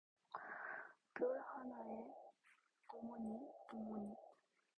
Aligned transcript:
별 1.13 1.39
하나에 1.39 2.07
어머니, 2.87 3.37
어머니 3.71 4.15